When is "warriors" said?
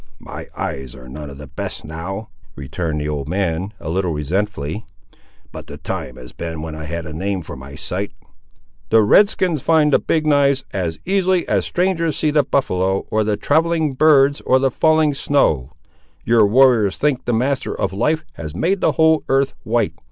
16.47-16.97